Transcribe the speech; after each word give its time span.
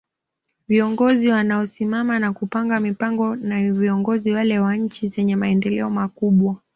Viongozi 0.67 1.29
wanao 1.31 1.67
simama 1.67 2.19
na 2.19 2.33
kupanga 2.33 2.79
mipango 2.79 3.35
ni 3.35 3.71
viongozi 3.71 4.31
wale 4.31 4.59
wa 4.59 4.75
nchi 4.75 5.07
zenye 5.07 5.35
maendeleo 5.35 5.89
makubwa 5.89 6.55